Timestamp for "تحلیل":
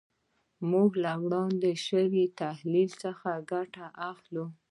2.41-2.89